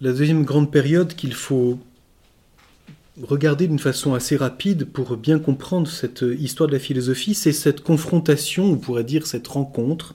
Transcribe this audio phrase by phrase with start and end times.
[0.00, 1.80] La deuxième grande période qu'il faut
[3.20, 7.80] regarder d'une façon assez rapide pour bien comprendre cette histoire de la philosophie, c'est cette
[7.80, 10.14] confrontation, on pourrait dire cette rencontre,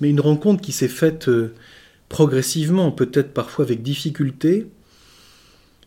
[0.00, 1.52] mais une rencontre qui s'est faite euh,
[2.08, 4.68] progressivement, peut-être parfois avec difficulté,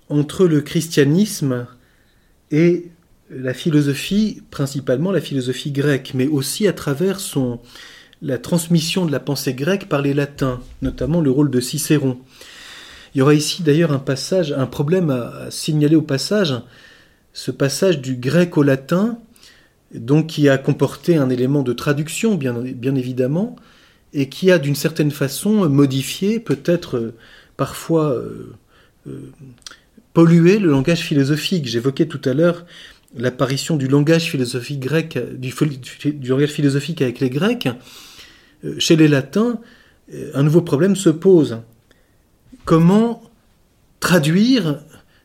[0.09, 1.65] entre le christianisme
[2.51, 2.91] et
[3.29, 7.61] la philosophie, principalement la philosophie grecque, mais aussi à travers son,
[8.21, 12.19] la transmission de la pensée grecque par les latins, notamment le rôle de Cicéron.
[13.13, 16.55] Il y aura ici d'ailleurs un problème à, signaler au passage,
[17.33, 19.19] ce passage du grec au latin,
[19.93, 22.63] donc qui a comporté un élément de traduction, bien,
[22.95, 23.55] évidemment,
[24.13, 27.15] et qui a d'une certaine façon modifié, peut-être euh,
[27.57, 28.53] parfois euh,
[29.07, 29.31] euh,
[30.13, 31.67] pollué le langage philosophique.
[31.67, 32.65] J'évoquais tout à l'heure
[33.15, 35.53] l'apparition du langage philosophique grec, du,
[36.27, 37.67] langage philosophique avec les Grecs.
[38.79, 39.59] Chez les Latins,
[40.33, 41.59] un nouveau problème se pose
[42.65, 43.21] comment
[43.99, 44.79] traduire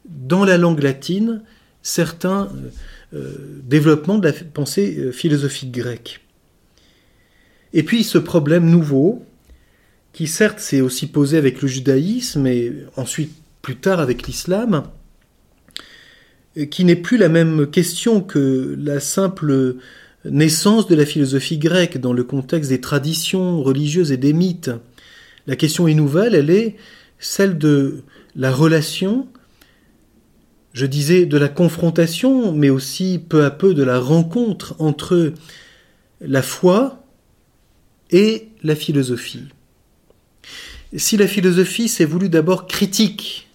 [0.08, 1.42] dans la langue latine
[1.82, 2.70] certains euh,
[3.14, 6.20] euh, développements de la pensée euh, philosophique grecque.
[7.72, 9.24] Et puis ce problème nouveau,
[10.12, 14.84] qui certes s'est aussi posé avec le judaïsme et ensuite plus tard avec l'islam,
[16.70, 19.76] qui n'est plus la même question que la simple
[20.24, 24.70] naissance de la philosophie grecque dans le contexte des traditions religieuses et des mythes.
[25.46, 26.76] La question est nouvelle, elle est
[27.18, 28.02] celle de
[28.34, 29.28] la relation,
[30.72, 35.32] je disais de la confrontation, mais aussi peu à peu de la rencontre entre
[36.20, 37.04] la foi
[38.10, 39.48] et la philosophie.
[40.96, 43.48] Si la philosophie s'est voulue d'abord critique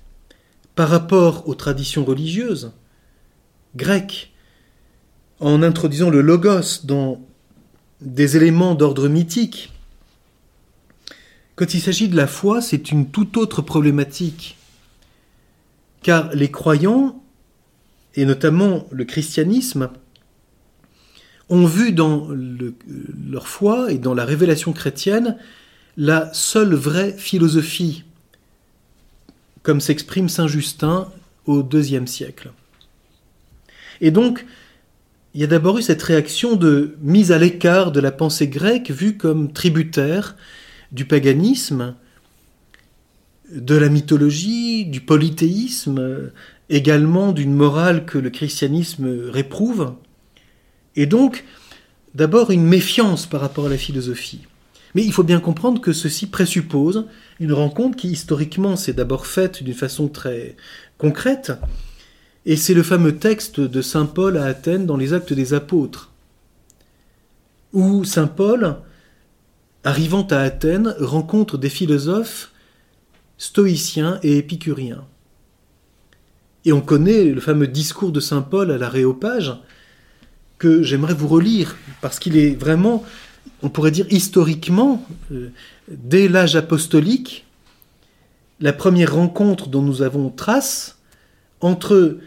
[0.76, 2.72] par rapport aux traditions religieuses
[3.76, 4.32] grecques,
[5.40, 7.20] en introduisant le logos dans
[8.02, 9.73] des éléments d'ordre mythique,
[11.56, 14.58] quand il s'agit de la foi, c'est une toute autre problématique.
[16.02, 17.22] Car les croyants,
[18.16, 19.90] et notamment le christianisme,
[21.50, 22.30] ont vu dans
[23.30, 25.38] leur foi et dans la révélation chrétienne
[25.98, 28.04] la seule vraie philosophie,
[29.62, 31.08] comme s'exprime Saint Justin
[31.46, 32.52] au IIe siècle.
[34.02, 34.46] Et donc,
[35.36, 38.90] il y a d'abord eu cette réaction de mise à l'écart de la pensée grecque
[38.90, 40.36] vue comme tributaire
[40.94, 41.96] du paganisme,
[43.52, 46.32] de la mythologie, du polythéisme,
[46.70, 49.94] également d'une morale que le christianisme réprouve,
[50.96, 51.44] et donc
[52.16, 54.42] d'abord une méfiance par rapport à la philosophie.
[54.96, 57.08] Mais il faut bien comprendre que ceci présuppose
[57.40, 60.56] une rencontre qui historiquement s'est d'abord faite d'une façon très
[60.98, 61.52] concrète,
[62.46, 66.12] et c'est le fameux texte de Saint Paul à Athènes dans les Actes des Apôtres,
[67.72, 68.78] où Saint Paul
[69.84, 72.52] arrivant à Athènes, rencontre des philosophes
[73.38, 75.06] stoïciens et épicuriens.
[76.66, 79.54] Et on connaît le fameux discours de Saint Paul à l'Aréopage,
[80.58, 83.04] que j'aimerais vous relire, parce qu'il est vraiment,
[83.62, 85.52] on pourrait dire historiquement, euh,
[85.90, 87.46] dès l'âge apostolique,
[88.62, 91.00] la première rencontre dont nous avons trace
[91.60, 92.18] entre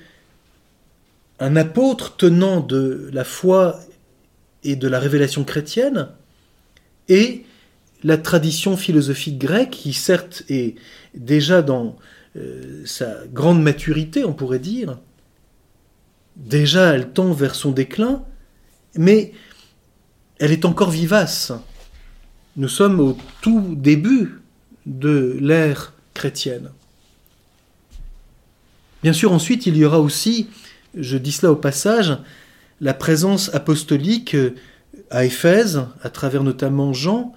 [1.40, 3.80] un apôtre tenant de la foi
[4.64, 6.08] et de la révélation chrétienne,
[7.08, 7.45] et
[8.06, 10.76] la tradition philosophique grecque, qui certes est
[11.16, 11.96] déjà dans
[12.36, 15.00] euh, sa grande maturité, on pourrait dire,
[16.36, 18.22] déjà elle tend vers son déclin,
[18.94, 19.32] mais
[20.38, 21.50] elle est encore vivace.
[22.56, 24.40] Nous sommes au tout début
[24.86, 26.70] de l'ère chrétienne.
[29.02, 30.48] Bien sûr, ensuite, il y aura aussi,
[30.94, 32.16] je dis cela au passage,
[32.80, 34.36] la présence apostolique
[35.10, 37.34] à Éphèse, à travers notamment Jean,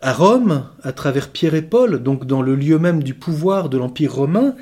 [0.00, 3.78] à Rome, à travers Pierre et Paul, donc dans le lieu même du pouvoir de
[3.78, 4.56] l'Empire romain,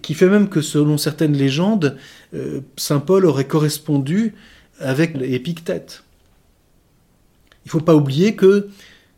[0.00, 1.96] qui fait même que selon certaines légendes,
[2.34, 4.34] euh, Saint Paul aurait correspondu
[4.78, 6.04] avec Épictète.
[7.64, 8.68] Il ne faut pas oublier que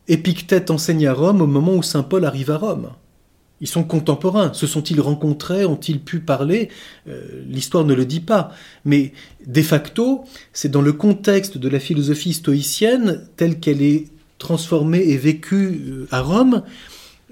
[0.07, 2.89] Épictète enseigne à Rome au moment où Saint Paul arrive à Rome.
[3.61, 4.53] Ils sont contemporains.
[4.53, 5.65] Se sont-ils rencontrés?
[5.65, 6.69] Ont-ils pu parler?
[7.07, 8.51] Euh, L'histoire ne le dit pas.
[8.83, 9.13] Mais
[9.47, 15.17] de facto, c'est dans le contexte de la philosophie stoïcienne telle qu'elle est transformée et
[15.17, 16.63] vécue euh, à Rome,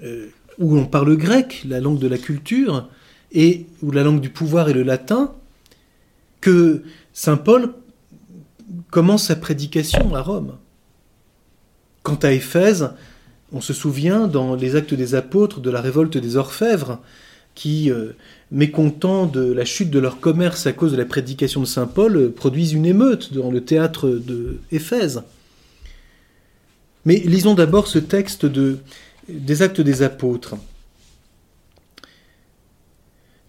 [0.02, 0.28] euh,
[0.58, 2.88] où on parle grec, la langue de la culture,
[3.32, 5.32] et où la langue du pouvoir est le latin,
[6.40, 7.74] que Saint Paul
[8.90, 10.56] commence sa prédication à Rome.
[12.02, 12.90] Quant à Éphèse,
[13.52, 17.00] on se souvient dans les actes des apôtres de la révolte des orfèvres,
[17.54, 18.12] qui, euh,
[18.50, 22.32] mécontents de la chute de leur commerce à cause de la prédication de Saint Paul,
[22.32, 24.58] produisent une émeute dans le théâtre de.
[27.04, 28.78] Mais lisons d'abord ce texte de,
[29.28, 30.56] des actes des apôtres.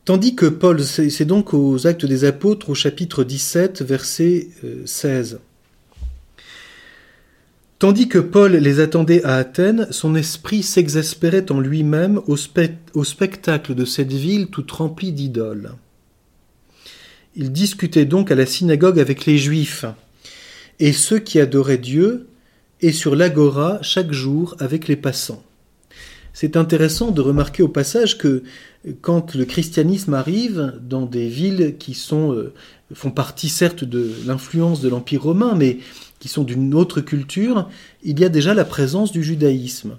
[0.06, 4.50] Tandis que Paul, c'est donc aux actes des apôtres au chapitre 17, verset
[4.86, 5.34] 16.
[5.34, 5.38] Euh,
[7.80, 13.84] Tandis que Paul les attendait à Athènes, son esprit s'exaspérait en lui-même au, spectacle de
[13.84, 15.74] cette ville toute remplie d'idoles.
[17.36, 19.86] Il discutait donc à la synagogue avec les Juifs
[20.80, 22.28] et ceux qui adoraient Dieu,
[22.81, 25.44] et sur l'agora chaque jour avec les passants.
[26.33, 28.44] C'est intéressant de remarquer au passage que
[29.01, 32.54] quand le christianisme arrive dans des villes qui sont, euh,
[32.94, 35.80] font partie certes de l'influence de l'Empire romain, mais
[36.19, 37.69] qui sont d'une autre culture,
[38.04, 39.98] il y a déjà la présence du judaïsme,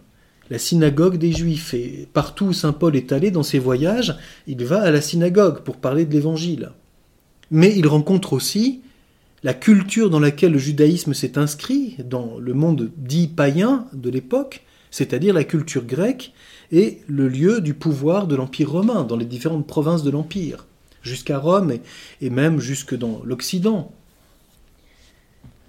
[0.51, 1.73] la synagogue des Juifs.
[1.73, 4.15] Et partout où Saint Paul est allé dans ses voyages,
[4.47, 6.71] il va à la synagogue pour parler de l'Évangile.
[7.51, 8.83] Mais il rencontre aussi
[9.47, 14.65] la culture dans laquelle le judaïsme s'est inscrit, dans le monde dit païen de l'époque,
[14.91, 16.33] c'est-à-dire la culture grecque,
[16.73, 20.67] et le lieu du pouvoir de l'Empire romain, dans les différentes provinces de l'Empire,
[21.01, 21.75] jusqu'à Rome
[22.21, 23.93] et même jusque dans l'Occident.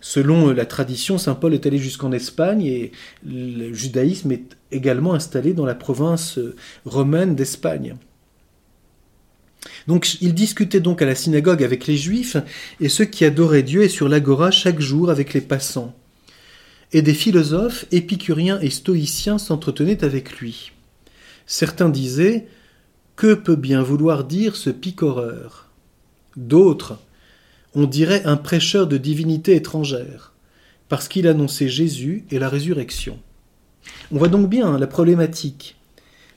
[0.01, 2.91] Selon la tradition, Saint Paul est allé jusqu'en Espagne et
[3.23, 6.39] le judaïsme est également installé dans la province
[6.85, 7.95] romaine d'Espagne.
[10.21, 12.37] Il discutait donc à la synagogue avec les juifs
[12.81, 15.95] et ceux qui adoraient Dieu et sur l'agora chaque jour avec les passants.
[16.93, 20.71] Et des philosophes, épicuriens et stoïciens s'entretenaient avec lui.
[21.45, 22.47] Certains disaient
[23.15, 25.69] Que peut bien vouloir dire ce picoreur?
[26.35, 26.99] D'autres
[27.77, 30.33] on dirait un prêcheur de divinité étrangère,
[30.89, 33.19] parce qu'il annonçait Jésus et la résurrection.
[34.11, 35.75] On voit donc bien la problématique.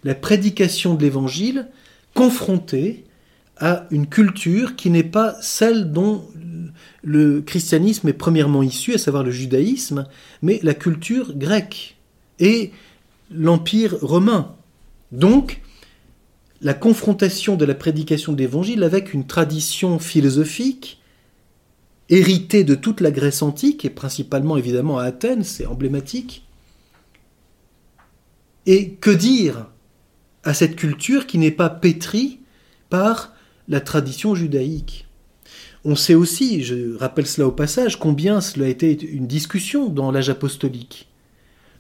[0.04, 1.68] La prédication de l'Évangile
[2.14, 3.04] confrontée
[3.60, 6.26] à une culture qui n'est pas celle dont
[7.02, 10.06] le christianisme est premièrement issu, à savoir le judaïsme,
[10.42, 11.96] mais la culture grecque
[12.38, 12.72] et
[13.30, 14.56] l'Empire romain.
[15.12, 15.60] Donc,
[16.62, 21.00] la confrontation de la prédication de l'Évangile avec une tradition philosophique
[22.08, 26.46] héritée de toute la Grèce antique, et principalement évidemment à Athènes, c'est emblématique.
[28.66, 29.68] Et que dire
[30.44, 32.40] à cette culture qui n'est pas pétrie
[32.88, 33.32] par
[33.70, 35.06] la tradition judaïque.
[35.84, 40.10] On sait aussi, je rappelle cela au passage, combien cela a été une discussion dans
[40.10, 41.08] l'âge apostolique.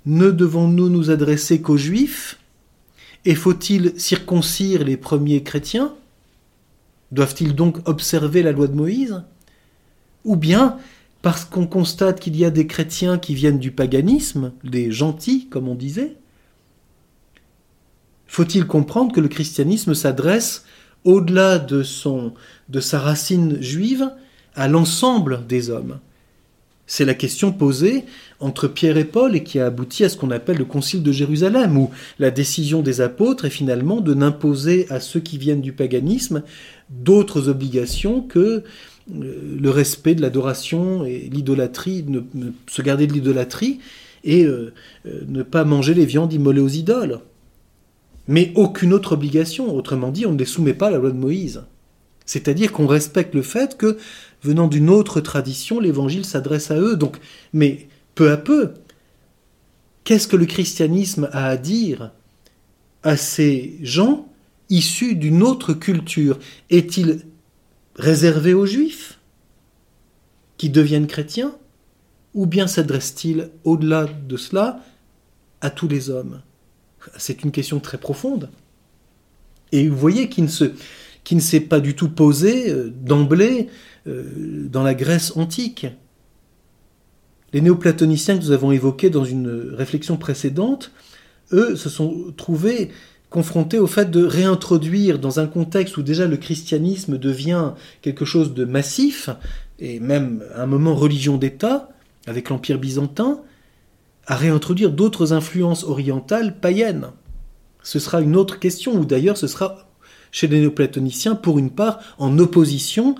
[0.06, 2.38] Ne devons-nous nous adresser qu'aux juifs?
[3.26, 5.94] Et faut-il circoncire les premiers chrétiens?
[7.12, 9.22] Doivent-ils donc observer la loi de Moïse?
[10.24, 10.78] Ou bien
[11.22, 15.68] parce qu'on constate qu'il y a des chrétiens qui viennent du paganisme, des gentils, comme
[15.68, 16.16] on disait
[18.26, 20.64] Faut-il comprendre que le christianisme s'adresse,
[21.04, 21.82] au-delà de,
[22.68, 24.10] de sa racine juive,
[24.54, 25.98] à l'ensemble des hommes
[26.86, 28.04] C'est la question posée
[28.40, 31.12] entre Pierre et Paul et qui a abouti à ce qu'on appelle le Concile de
[31.12, 35.72] Jérusalem, où la décision des apôtres est finalement de n'imposer à ceux qui viennent du
[35.72, 36.42] paganisme
[36.90, 38.64] d'autres obligations que
[39.08, 42.20] le respect de l'adoration et l'idolâtrie, ne,
[42.68, 43.80] se garder de l'idolâtrie
[44.24, 44.72] et euh,
[45.06, 47.20] euh, ne pas manger les viandes immolées aux idoles.
[48.28, 51.16] Mais aucune autre obligation, autrement dit, on ne les soumet pas à la loi de
[51.16, 51.64] Moïse.
[52.26, 53.98] C'est-à-dire qu'on respecte le fait que,
[54.42, 56.96] venant d'une autre tradition, l'évangile s'adresse à eux.
[56.96, 57.18] Donc,
[57.52, 58.74] mais peu à peu,
[60.04, 62.12] qu'est-ce que le christianisme a à dire
[63.02, 64.28] à ces gens
[64.68, 66.38] issus d'une autre culture?
[66.68, 67.22] Est-il
[67.96, 69.18] réservé aux juifs
[70.56, 71.56] qui deviennent chrétiens?
[72.34, 74.84] Ou bien s'adresse-t-il au-delà de cela
[75.60, 76.42] à tous les hommes?
[77.16, 78.50] C'est une question très profonde.
[79.72, 80.50] Et vous voyez qu'il ne,
[81.24, 83.68] qui ne s'est pas du tout posé euh, d'emblée
[84.06, 85.86] euh, dans la Grèce antique.
[87.52, 90.92] Les néoplatoniciens que nous avons évoqués dans une réflexion précédente,
[91.52, 92.90] eux se sont trouvés
[93.28, 98.54] confronté au fait de réintroduire dans un contexte où déjà le christianisme devient quelque chose
[98.54, 99.30] de massif,
[99.78, 101.90] et même à un moment religion d'État,
[102.26, 103.40] avec l'Empire byzantin,
[104.26, 107.08] à réintroduire d'autres influences orientales païennes.
[107.82, 109.90] Ce sera une autre question, ou d'ailleurs ce sera
[110.32, 113.16] chez les néoplatoniciens, pour une part, en opposition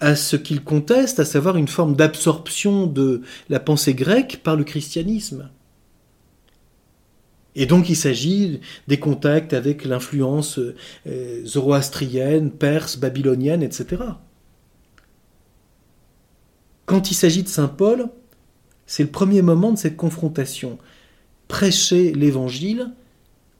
[0.00, 4.64] à ce qu'ils contestent, à savoir une forme d'absorption de la pensée grecque par le
[4.64, 5.50] christianisme.
[7.54, 10.60] Et donc il s'agit des contacts avec l'influence
[11.06, 14.02] euh, zoroastrienne, perse, babylonienne, etc.
[16.86, 18.08] Quand il s'agit de Saint Paul,
[18.88, 20.78] c'est le premier moment de cette confrontation.
[21.46, 22.90] Prêcher l'évangile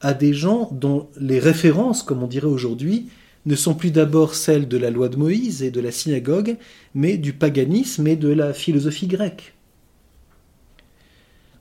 [0.01, 3.07] à des gens dont les références, comme on dirait aujourd'hui,
[3.45, 6.57] ne sont plus d'abord celles de la loi de Moïse et de la synagogue,
[6.95, 9.53] mais du paganisme et de la philosophie grecque.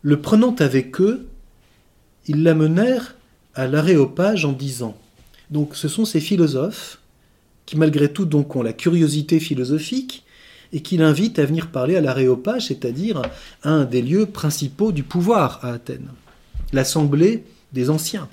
[0.00, 1.28] Le prenant avec eux,
[2.26, 3.16] ils l'amenèrent
[3.54, 4.96] à l'aréopage en disant
[5.50, 7.00] Donc ce sont ces philosophes
[7.66, 10.24] qui malgré tout ont la curiosité philosophique
[10.72, 13.22] et qui l'invitent à venir parler à l'aréopage, c'est-à-dire
[13.62, 16.10] un des lieux principaux du pouvoir à Athènes,
[16.72, 18.28] l'assemblée des anciens.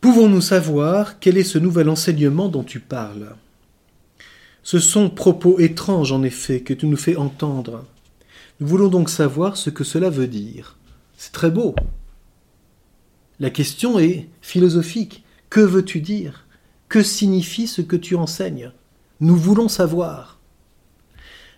[0.00, 3.34] Pouvons-nous savoir quel est ce nouvel enseignement dont tu parles?
[4.62, 7.84] Ce sont propos étranges en effet que tu nous fais entendre.
[8.60, 10.76] Nous voulons donc savoir ce que cela veut dire.
[11.16, 11.74] C'est très beau.
[13.38, 15.24] La question est philosophique.
[15.50, 16.46] Que veux-tu dire?
[16.88, 18.72] Que signifie ce que tu enseignes?
[19.20, 20.35] Nous voulons savoir.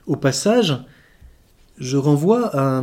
[0.09, 0.75] Au passage,
[1.77, 2.83] je renvoie à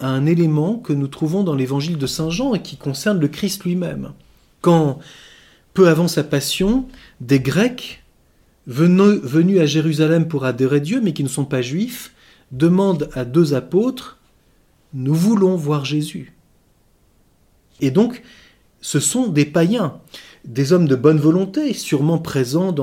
[0.00, 3.64] un, élément que nous trouvons dans l'évangile de Saint Jean et qui concerne le Christ
[3.64, 4.12] lui-même.
[4.60, 4.98] Quand,
[5.72, 6.86] peu avant sa passion,
[7.22, 8.04] des Grecs
[8.66, 12.12] venus à Jérusalem pour adorer Dieu, mais qui ne sont pas juifs,
[12.52, 14.18] demandent à deux apôtres
[14.92, 16.34] Nous voulons voir Jésus.
[17.80, 18.22] Et donc,
[18.82, 19.98] ce sont des païens,
[20.44, 22.74] des hommes de bonne volonté, sûrement présents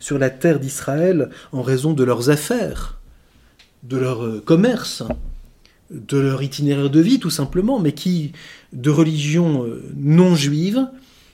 [0.00, 2.98] sur la terre d'Israël en raison de leurs affaires,
[3.84, 5.02] de leur euh, commerce,
[5.90, 8.32] de leur itinéraire de vie tout simplement, mais qui,
[8.72, 10.88] de religion euh, non juive,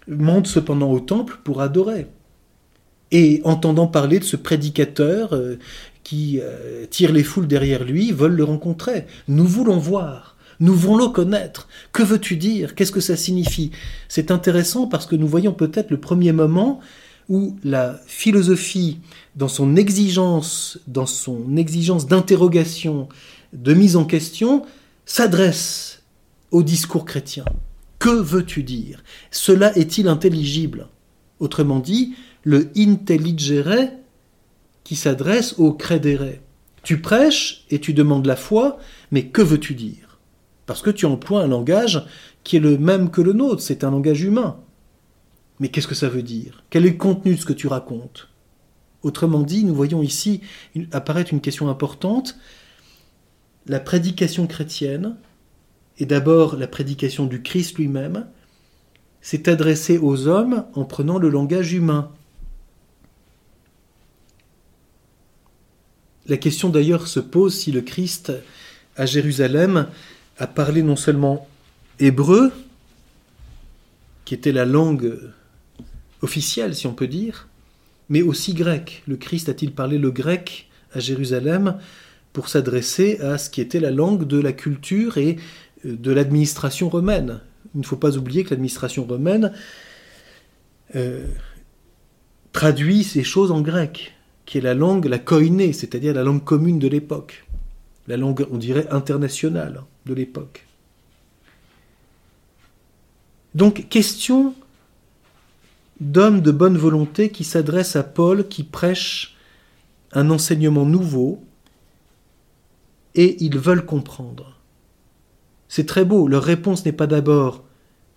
[0.09, 2.07] montent cependant au temple pour adorer.
[3.13, 5.59] Et entendant parler de ce prédicateur euh,
[6.05, 6.41] qui
[6.89, 9.07] tire les foules derrière lui, veulent le rencontrer.
[9.29, 10.37] Nous voulons voir.
[10.59, 11.69] Nous voulons le connaître.
[11.93, 12.75] Que veux-tu dire?
[12.75, 13.71] Qu'est-ce que ça signifie?
[14.09, 16.81] C'est intéressant parce que nous voyons peut-être le premier moment
[17.31, 18.99] où la philosophie,
[19.37, 23.09] dans son exigence, dans son exigence d'interrogation,
[23.53, 24.67] de mise en question,
[25.07, 26.03] s'adresse
[26.51, 27.45] au discours chrétien.
[28.01, 29.05] Que veux-tu dire?
[29.31, 30.89] Cela est-il intelligible?
[31.39, 33.91] Autrement dit, le intelligere
[34.83, 36.41] qui s'adresse au credere.
[36.83, 38.79] Tu prêches et tu demandes la foi,
[39.13, 40.19] mais que veux-tu dire?
[40.67, 42.05] Parce que tu emploies un langage
[42.43, 44.59] qui est le même que le nôtre, c'est un langage humain.
[45.61, 46.65] Mais qu'est-ce que ça veut dire?
[46.71, 48.29] Quel est le contenu de ce que tu racontes?
[49.03, 50.41] Autrement dit, nous voyons ici
[50.91, 52.39] apparaître une question importante.
[53.67, 55.17] La prédication chrétienne,
[55.99, 58.27] et d'abord la prédication du Christ lui-même,
[59.21, 62.11] s'est adressée aux hommes en prenant le langage humain.
[66.27, 68.33] La question d'ailleurs se pose si le Christ
[68.97, 69.89] à Jérusalem
[70.39, 71.47] a parlé non seulement
[71.99, 72.51] hébreu,
[74.25, 75.19] qui était la langue
[76.23, 77.49] officielle, si on peut dire,
[78.09, 79.03] mais aussi grec.
[79.07, 81.79] Le Christ a-t-il parlé le grec à Jérusalem
[82.33, 85.37] pour s'adresser à ce qui était la langue de la culture et
[85.87, 87.41] euh, de l'administration romaine?
[87.75, 89.53] Il ne faut pas oublier que l'administration romaine
[90.97, 91.27] euh,
[92.53, 96.79] traduit ces choses en grec, qui est la langue, la koiné, c'est-à-dire la langue commune
[96.79, 97.45] de l'époque
[98.11, 100.67] la langue, on dirait, internationale de l'époque.
[103.55, 104.55] Donc, question
[106.01, 109.37] d'hommes de bonne volonté qui s'adressent à Paul, qui prêche
[110.13, 111.45] un enseignement nouveau,
[113.15, 114.59] et ils veulent comprendre.
[115.69, 117.65] C'est très beau, leur réponse n'est pas d'abord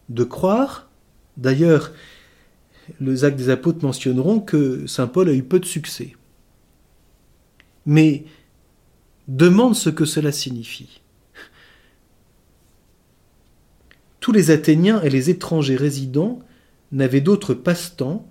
[0.09, 0.89] de croire,
[1.37, 1.91] d'ailleurs,
[2.99, 6.15] les actes des apôtres mentionneront que Saint Paul a eu peu de succès.
[7.85, 8.25] Mais
[9.27, 11.01] demande ce que cela signifie.
[14.19, 16.39] Tous les Athéniens et les étrangers résidents
[16.93, 18.27] n'avaient d'autre passe-temps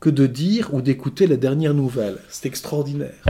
[0.00, 2.18] que de dire ou d'écouter la dernière nouvelle.
[2.30, 3.24] C'est extraordinaire.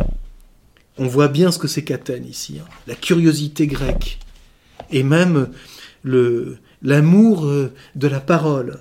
[0.98, 2.68] On voit bien ce que c'est qu'Athènes ici, hein.
[2.86, 4.20] la curiosité grecque,
[4.90, 5.48] et même
[6.04, 8.78] l'amour euh, de la parole.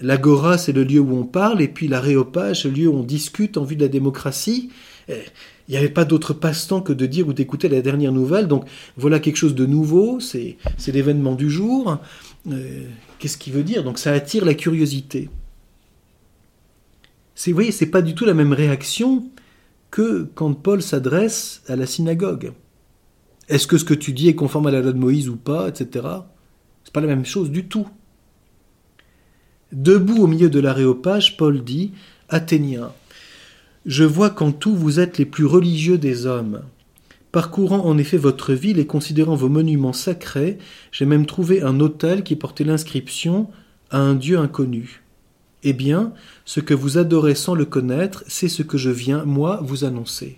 [0.00, 3.56] L'agora, c'est le lieu où on parle, et puis l'aréopage, le lieu où on discute
[3.56, 4.70] en vue de la démocratie.
[5.08, 8.48] Il n'y avait pas d'autre passe-temps que de dire ou d'écouter la dernière nouvelle.
[8.48, 8.66] Donc
[8.96, 10.56] voilà quelque chose de nouveau, c'est
[10.88, 11.98] l'événement du jour.
[12.50, 12.84] Euh,
[13.22, 13.84] qu'est-ce qu'il veut dire?
[13.84, 15.30] Donc ça attire la curiosité.
[17.46, 19.30] Vous voyez, c'est pas du tout la même réaction
[19.92, 22.52] que quand Paul s'adresse à la synagogue.
[23.48, 25.68] Est-ce que ce que tu dis est conforme à la loi de Moïse ou pas,
[25.68, 26.04] etc.
[26.82, 27.86] C'est pas la même chose du tout.
[29.70, 31.92] Debout au milieu de l'aréopage, Paul dit
[32.28, 32.92] Athéniens,
[33.86, 36.62] je vois qu'en tout vous êtes les plus religieux des hommes.
[37.32, 40.58] Parcourant en effet votre ville et considérant vos monuments sacrés,
[40.92, 43.48] j'ai même trouvé un autel qui portait l'inscription
[43.90, 45.02] à un Dieu inconnu.
[45.62, 46.12] Eh bien,
[46.44, 50.36] ce que vous adorez sans le connaître, c'est ce que je viens, moi, vous annoncer.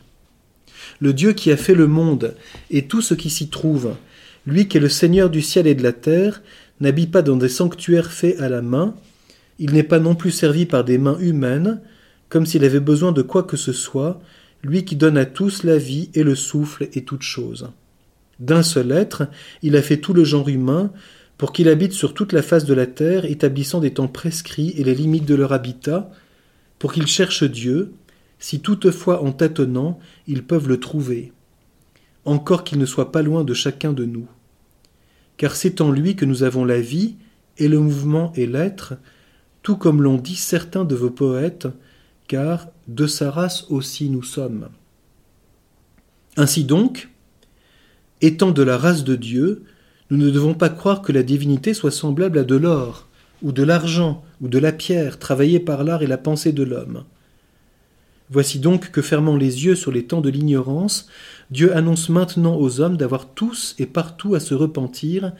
[1.01, 2.37] Le Dieu qui a fait le monde
[2.71, 3.95] et tout ce qui s'y trouve,
[4.47, 6.43] lui qui est le Seigneur du ciel et de la terre,
[6.81, 8.95] n'habite pas dans des sanctuaires faits à la main,
[9.59, 11.81] il n'est pas non plus servi par des mains humaines,
[12.29, 14.21] comme s'il avait besoin de quoi que ce soit,
[14.65, 17.71] lui qui donne à tous la vie et le souffle et toutes choses.
[18.41, 19.29] D'un seul être,
[19.63, 20.91] il a fait tout le genre humain,
[21.39, 24.85] pour qu'il habite sur toute la face de la terre, établissant des temps prescrits et
[24.85, 26.11] les limites de leur habitat,
[26.79, 27.93] pour qu'ils cherchent Dieu,
[28.39, 31.33] si toutefois en tâtonnant, ils peuvent le trouver,
[32.25, 34.27] encore qu'il ne soit pas loin de chacun de nous.
[35.37, 37.17] Car c'est en lui que nous avons la vie,
[37.59, 38.95] et le mouvement et l'être,
[39.63, 41.69] tout comme l'ont dit certains de vos poètes,
[42.29, 44.69] car de sa race aussi nous sommes.
[46.37, 47.11] Ainsi donc,
[48.21, 49.65] étant de la race de Dieu,
[50.11, 53.09] nous ne devons pas croire que la divinité soit semblable à de l'or,
[53.43, 57.05] ou de l'argent, ou de la pierre, travaillée par l'art et la pensée de l'homme.
[58.31, 61.09] Voici donc que, fermant les yeux sur les temps de l'ignorance,
[61.51, 65.33] Dieu annonce maintenant aux hommes d'avoir tous et partout à se repentir,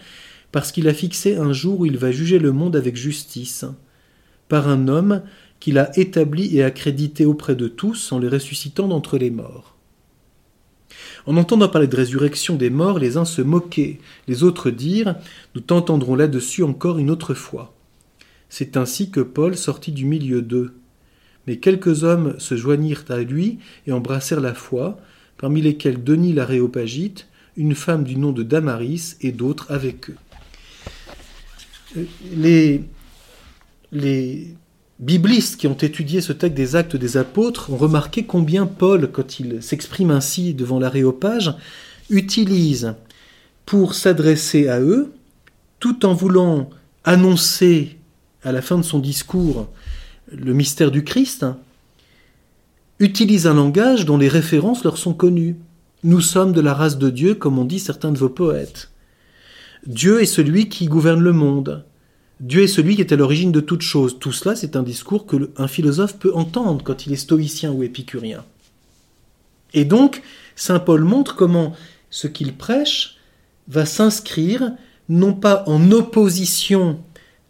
[0.53, 3.65] parce qu'il a fixé un jour où il va juger le monde avec justice,
[4.49, 5.23] par un homme
[5.65, 9.79] qu'il a établi et accrédité auprès de tous en les ressuscitant d'entre les morts.
[11.25, 15.17] En entendant parler de résurrection des morts, les uns se moquaient, les autres dirent
[15.55, 17.75] Nous t'entendrons là-dessus encore une autre fois.
[18.51, 20.75] C'est ainsi que Paul sortit du milieu d'eux.
[21.47, 24.99] Mais quelques hommes se joignirent à lui et embrassèrent la foi,
[25.39, 30.17] parmi lesquels Denis l'Aréopagite, une femme du nom de Damaris et d'autres avec eux.
[31.97, 32.05] Euh,
[32.35, 32.85] les,
[33.93, 34.57] les
[34.99, 39.41] biblistes qui ont étudié ce texte des actes des apôtres ont remarqué combien Paul, quand
[39.41, 41.55] il s'exprime ainsi devant l'aréopage,
[42.11, 42.95] utilise
[43.67, 45.13] pour s'adresser à eux,
[45.81, 46.71] tout en voulant
[47.05, 47.99] annoncer
[48.43, 49.69] à la fin de son discours
[50.31, 51.47] le mystère du Christ,
[52.99, 55.57] utilise un langage dont les références leur sont connues.
[56.03, 58.91] Nous sommes de la race de Dieu, comme ont dit certains de vos poètes.
[59.87, 61.85] Dieu est celui qui gouverne le monde.
[62.41, 64.19] Dieu est celui qui est à l'origine de toute chose.
[64.19, 67.83] Tout cela, c'est un discours que un philosophe peut entendre quand il est stoïcien ou
[67.83, 68.45] épicurien.
[69.73, 70.23] Et donc,
[70.57, 71.75] Saint Paul montre comment
[72.11, 73.17] ce qu'il prêche
[73.69, 74.73] va s'inscrire
[75.09, 77.01] non pas en opposition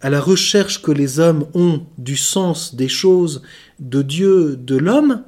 [0.00, 3.42] à la recherche que les hommes ont du sens des choses,
[3.78, 5.22] de Dieu, de l'homme,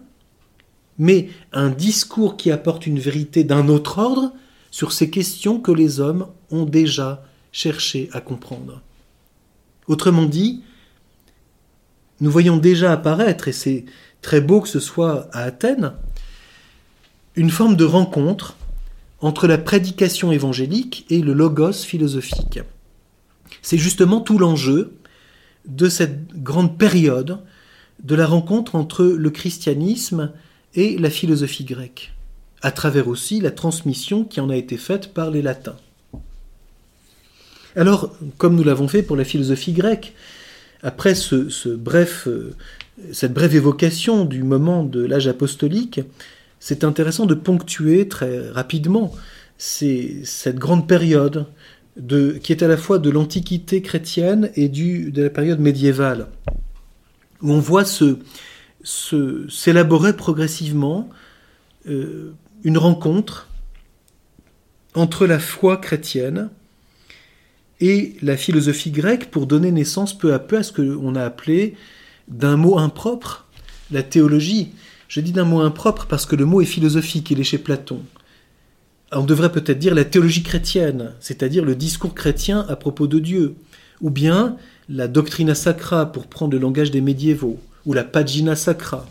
[0.99, 4.33] mais un discours qui apporte une vérité d'un autre ordre
[4.71, 8.83] sur ces questions que les hommes ont déjà cherché à comprendre.
[9.88, 10.62] Autrement dit,
[12.20, 13.85] nous voyons déjà apparaître, et c'est
[14.22, 15.92] très beau que ce soit à Athènes,
[17.37, 18.57] une forme de rencontre
[19.20, 22.61] entre la prédication évangélique et le logos philosophique.
[23.62, 24.94] C'est justement tout l'enjeu
[25.66, 27.40] de cette grande période
[28.03, 30.33] de la rencontre entre le christianisme
[30.75, 32.12] et la philosophie grecque,
[32.62, 35.77] à travers aussi la transmission qui en a été faite par les latins.
[37.77, 40.15] Alors, comme nous l'avons fait pour la philosophie grecque,
[40.83, 41.49] après euh,
[43.12, 46.01] cette brève évocation du moment de l'âge apostolique,
[46.59, 49.15] c'est intéressant de ponctuer très rapidement
[49.59, 51.47] cette grande période
[51.99, 56.29] de, qui est à la fois de l'antiquité chrétienne et de la période médiévale,
[57.43, 57.85] où on voit
[58.85, 61.11] s'élaborer progressivement
[61.89, 62.33] euh,
[62.65, 63.49] une rencontre
[64.95, 66.49] entre la foi chrétienne
[67.81, 71.75] et la philosophie grecque pour donner naissance peu à peu à ce qu'on a appelé
[72.29, 73.47] d'un mot impropre,
[73.91, 74.71] la théologie.
[75.09, 78.03] Je dis d'un mot impropre parce que le mot est philosophique, il est chez Platon.
[79.12, 83.55] On devrait peut-être dire la théologie chrétienne, c'est-à-dire le discours chrétien à propos de Dieu,
[84.01, 84.57] ou bien
[84.89, 89.07] la doctrina sacra pour prendre le langage des médiévaux, ou la pagina sacra,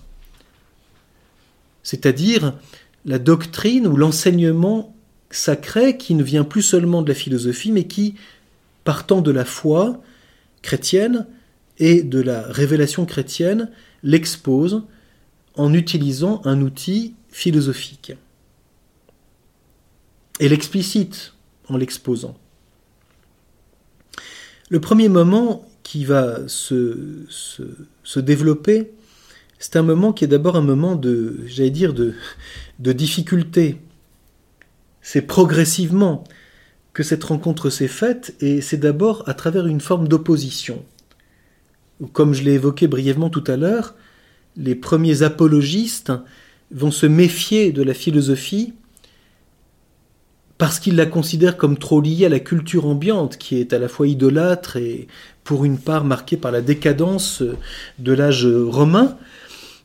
[1.82, 2.54] c'est-à-dire
[3.06, 4.94] la doctrine ou l'enseignement
[5.30, 8.16] sacré qui ne vient plus seulement de la philosophie, mais qui
[8.86, 10.02] partant de la foi
[10.62, 11.28] chrétienne
[11.78, 13.70] et de la révélation chrétienne,
[14.02, 14.84] l'expose
[15.56, 18.14] en utilisant un outil philosophique.
[20.40, 21.34] Et l'explicite
[21.68, 22.38] en l'exposant.
[24.70, 28.92] Le premier moment qui va se, se, développer,
[29.60, 32.16] c'est un moment qui est d'abord un moment de, j'allais dire, de,
[32.80, 33.80] de difficulté.
[35.02, 36.24] C'est progressivement
[36.96, 40.82] que cette rencontre s'est faite, et c'est d'abord à travers une forme d'opposition.
[42.14, 43.96] Comme je l'ai évoqué brièvement tout à l'heure,
[44.56, 46.14] les premiers apologistes
[46.72, 48.74] vont se méfier de la philosophie
[50.58, 53.90] parce qu'ils la considèrent comme trop liée à la culture ambiante, qui est à la
[53.90, 55.08] fois idolâtre et
[55.44, 57.44] pour une part marquée par la décadence
[58.00, 59.18] de l'âge romain,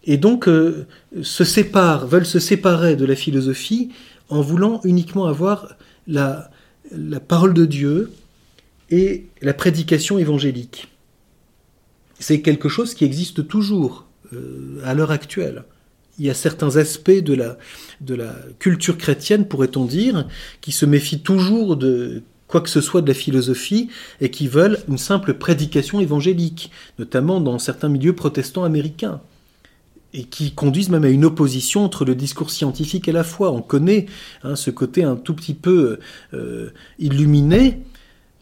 [0.05, 0.87] et donc euh,
[1.23, 3.91] se séparent, veulent se séparer de la philosophie
[4.29, 5.75] en voulant uniquement avoir
[6.07, 6.53] la,
[6.91, 8.11] la parole de Dieu
[8.91, 10.89] et la prédication évangélique.
[12.19, 15.65] C'est quelque chose qui existe toujours euh, à l'heure actuelle.
[16.19, 17.57] Il y a certains aspects de la,
[18.01, 20.29] de la culture chrétienne, pourrait-on dire,
[20.61, 23.89] qui se méfient toujours de quoi que ce soit de la philosophie
[24.21, 29.21] et qui veulent une simple prédication évangélique, notamment dans certains milieux protestants américains
[30.13, 33.53] et qui conduisent même à une opposition entre le discours scientifique et la foi.
[33.53, 34.07] On connaît
[34.43, 35.99] hein, ce côté un tout petit peu
[36.35, 37.81] euh, illuminé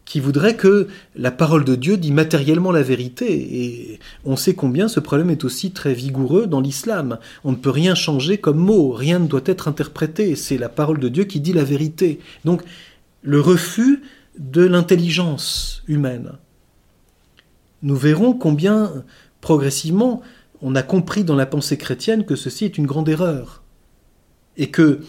[0.09, 3.61] qui voudrait que la parole de Dieu dit matériellement la vérité.
[3.61, 7.19] Et on sait combien ce problème est aussi très vigoureux dans l'islam.
[7.43, 10.35] On ne peut rien changer comme mot, rien ne doit être interprété.
[10.35, 12.19] C'est la parole de Dieu qui dit la vérité.
[12.43, 12.63] Donc
[13.21, 14.01] le refus
[14.39, 16.31] de l'intelligence humaine.
[17.83, 18.91] Nous verrons combien
[19.41, 20.23] progressivement
[20.61, 23.63] on a compris dans la pensée chrétienne que ceci est une grande erreur.
[24.57, 25.01] Et que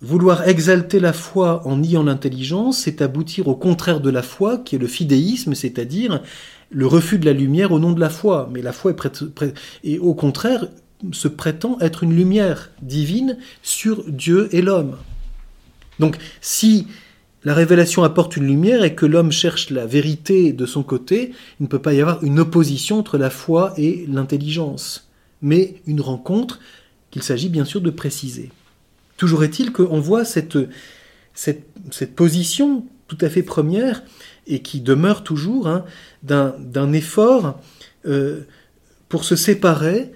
[0.00, 4.76] vouloir exalter la foi en niant l'intelligence, c'est aboutir au contraire de la foi, qui
[4.76, 6.22] est le fidéisme, c'est-à-dire
[6.70, 8.48] le refus de la lumière au nom de la foi.
[8.52, 9.24] Mais la foi est prête,
[10.00, 10.66] au contraire
[11.12, 14.96] se prétend être une lumière divine sur Dieu et l'homme.
[15.98, 16.86] Donc si
[17.44, 21.64] la révélation apporte une lumière et que l'homme cherche la vérité de son côté, il
[21.64, 25.10] ne peut pas y avoir une opposition entre la foi et l'intelligence,
[25.42, 26.58] mais une rencontre
[27.10, 28.50] qu'il s'agit bien sûr de préciser.
[29.18, 30.56] Toujours est-il qu'on voit cette,
[32.16, 34.02] position tout à fait première
[34.46, 35.84] et qui demeure toujours hein,
[36.22, 37.60] d'un effort
[38.06, 38.40] euh,
[39.10, 40.12] pour se séparer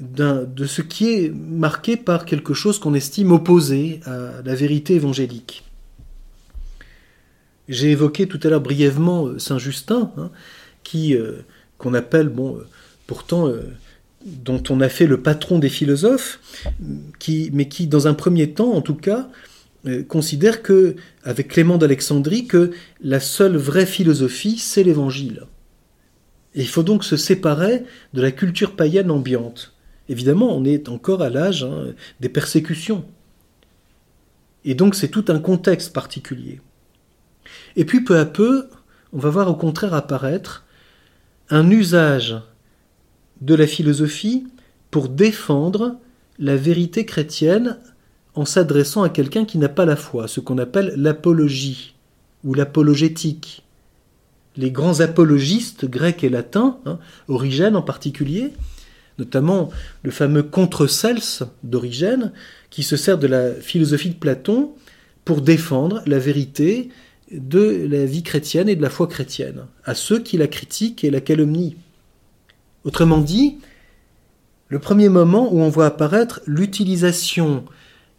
[0.00, 5.69] de ce qui est marqué par quelque chose qu'on estime opposé à la vérité évangélique.
[7.70, 10.30] J'ai évoqué tout à l'heure brièvement euh, Saint Justin, hein,
[10.82, 11.44] qui euh,
[11.78, 12.66] qu'on appelle bon, euh,
[13.06, 13.48] pourtant
[14.24, 16.40] dont on a fait le patron des philosophes,
[17.18, 19.30] qui, mais qui, dans un premier temps, en tout cas,
[20.08, 22.70] considère que, avec Clément d'Alexandrie, que
[23.02, 25.44] la seule vraie philosophie, c'est l'Évangile.
[26.54, 29.74] Et il faut donc se séparer de la culture païenne ambiante.
[30.08, 33.04] Évidemment, on est encore à l'âge hein, des persécutions.
[34.64, 36.60] Et donc c'est tout un contexte particulier.
[37.76, 38.68] Et puis peu à peu,
[39.12, 40.64] on va voir au contraire apparaître
[41.48, 42.36] un usage
[43.40, 44.46] de la philosophie
[44.90, 45.96] pour défendre
[46.38, 47.78] la vérité chrétienne
[48.34, 51.94] en s'adressant à quelqu'un qui n'a pas la foi, ce qu'on appelle l'apologie
[52.44, 53.64] ou l'apologétique.
[54.56, 58.52] Les grands apologistes grecs et latins, hein, Origène en particulier,
[59.18, 59.70] notamment
[60.02, 62.32] le fameux contre-Cels d'Origène,
[62.70, 64.72] qui se sert de la philosophie de Platon
[65.24, 66.88] pour défendre la vérité
[67.30, 71.10] de la vie chrétienne et de la foi chrétienne, à ceux qui la critiquent et
[71.10, 71.76] la calomnient.
[72.84, 73.58] Autrement dit,
[74.68, 77.64] le premier moment où on voit apparaître l'utilisation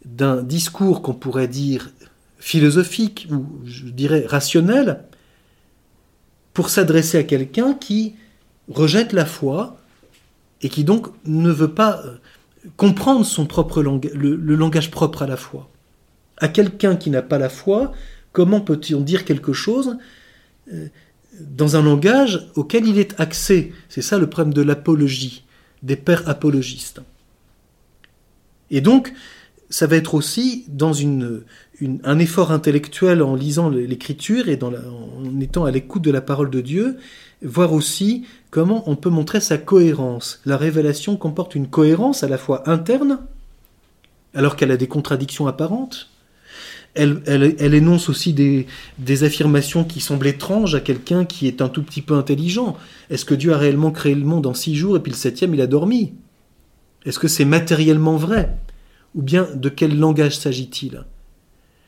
[0.04, 1.90] d'un discours qu'on pourrait dire
[2.38, 5.04] philosophique ou je dirais rationnel
[6.54, 8.14] pour s'adresser à quelqu'un qui
[8.68, 9.78] rejette la foi
[10.60, 12.02] et qui donc ne veut pas
[12.76, 15.68] comprendre son propre langage, le langage propre à la foi.
[16.38, 17.92] À quelqu'un qui n'a pas la foi,
[18.32, 19.96] Comment peut-on dire quelque chose
[20.72, 20.88] euh,
[21.40, 23.72] dans un langage auquel il est axé?
[23.88, 25.44] C'est ça le problème de l'apologie,
[25.82, 27.00] des pères apologistes.
[28.70, 29.12] Et donc,
[29.70, 30.92] ça va être aussi dans
[32.04, 36.60] un effort intellectuel en lisant l'écriture et en étant à l'écoute de la parole de
[36.60, 36.98] Dieu,
[37.42, 40.40] voir aussi comment on peut montrer sa cohérence.
[40.44, 43.20] La révélation comporte une cohérence à la fois interne,
[44.34, 46.11] alors qu'elle a des contradictions apparentes,
[46.94, 52.02] elle, énonce aussi des, affirmations qui semblent étranges à quelqu'un qui est un tout petit
[52.02, 52.76] peu intelligent.
[53.10, 55.54] Est-ce que Dieu a réellement créé le monde en six jours et puis le septième
[55.54, 56.12] il a dormi?
[57.04, 58.56] Est-ce que c'est matériellement vrai?
[59.14, 61.04] Ou bien de quel langage s'agit-il?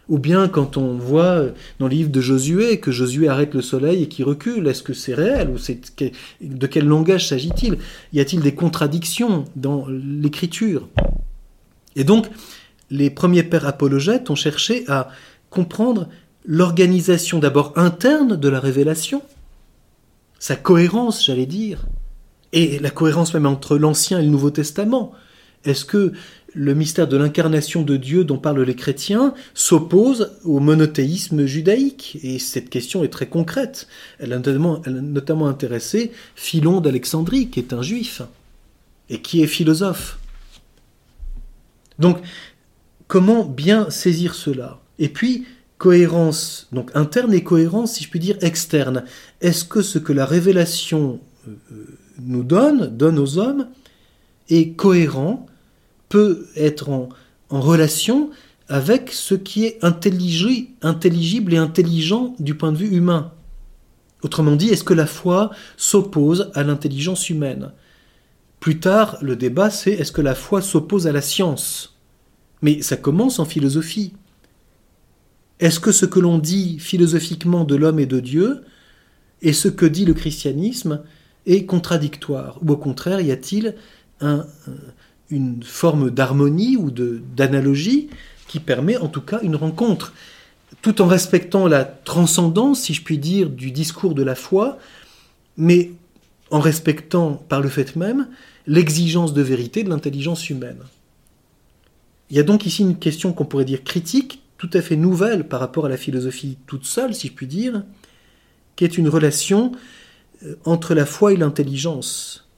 [0.08, 1.46] Ou bien quand on voit
[1.78, 4.92] dans le livre de Josué que Josué arrête le soleil et qu'il recule, est-ce que
[4.92, 5.56] c'est réel ou
[6.42, 7.78] de quel langage s'agit-il?
[8.12, 10.88] Y a-t-il des contradictions dans l'écriture?
[11.96, 12.26] Et donc,
[12.94, 15.08] les premiers pères apologètes ont cherché à
[15.50, 16.08] comprendre
[16.44, 19.22] l'organisation d'abord interne de la révélation,
[20.38, 21.86] sa cohérence, j'allais dire,
[22.52, 25.12] et la cohérence même entre l'Ancien et le Nouveau Testament.
[25.64, 26.12] Est-ce que
[26.52, 32.18] le mystère de l'incarnation de Dieu dont parlent les chrétiens s'oppose au monothéisme judaïque?
[32.22, 33.88] Et cette question est très concrète.
[34.20, 38.22] Elle a notamment, intéressé Philon d'Alexandrie, qui est un juif,
[39.08, 40.18] et qui est philosophe.
[41.98, 42.18] Donc
[43.08, 44.80] Comment bien saisir cela.
[44.98, 45.46] Et puis,
[45.78, 49.04] cohérence donc interne et cohérence, si je puis dire, externe.
[49.40, 51.52] Est-ce que ce que la révélation euh,
[52.20, 53.68] nous donne, donne aux hommes,
[54.48, 55.46] est cohérent,
[56.08, 57.08] peut être en,
[57.50, 58.30] relation
[58.68, 63.32] avec ce qui est intelligible et intelligent du point de vue humain?
[64.22, 67.72] Autrement dit, est-ce que la foi s'oppose à l'intelligence humaine?
[68.58, 71.93] Plus tard, le débat, c'est est-ce que la foi s'oppose à la science?
[72.64, 74.14] Mais ça commence en philosophie.
[75.60, 78.62] Est-ce que ce que l'on dit philosophiquement de l'homme et de Dieu
[79.42, 81.02] et ce que dit le christianisme
[81.44, 83.74] est contradictoire Ou au contraire, y a-t-il
[85.28, 88.08] une forme d'harmonie ou d'analogie
[88.48, 90.14] qui permet en tout cas une rencontre,
[90.80, 94.78] tout en respectant la transcendance, si je puis dire, du discours de la foi,
[95.58, 95.90] mais
[96.50, 98.26] en respectant par le fait même
[98.66, 100.78] l'exigence de vérité de l'intelligence humaine.
[102.30, 105.46] Il y a donc ici une question qu'on pourrait dire critique, tout à fait nouvelle
[105.46, 107.82] par rapport à la philosophie toute seule, si je puis dire,
[108.76, 109.72] qui est une relation
[110.44, 112.48] euh, entre la foi et l'intelligence,